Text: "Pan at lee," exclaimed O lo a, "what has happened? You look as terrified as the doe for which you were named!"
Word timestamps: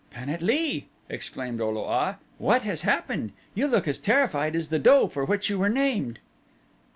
"Pan 0.09 0.29
at 0.29 0.41
lee," 0.41 0.87
exclaimed 1.09 1.61
O 1.61 1.69
lo 1.69 1.83
a, 1.85 2.17
"what 2.39 2.63
has 2.63 2.81
happened? 2.81 3.33
You 3.53 3.67
look 3.67 3.87
as 3.87 3.99
terrified 3.99 4.55
as 4.55 4.69
the 4.69 4.79
doe 4.79 5.07
for 5.07 5.25
which 5.25 5.47
you 5.47 5.59
were 5.59 5.69
named!" 5.69 6.17